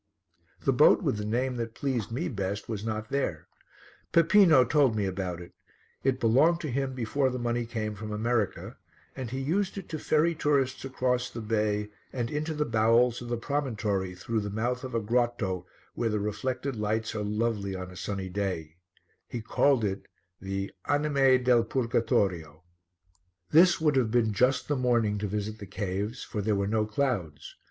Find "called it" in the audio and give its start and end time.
19.39-20.07